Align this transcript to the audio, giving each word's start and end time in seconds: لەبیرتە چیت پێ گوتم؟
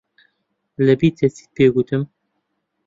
لەبیرتە 0.85 1.27
چیت 1.35 1.49
پێ 1.55 1.65
گوتم؟ 1.75 2.01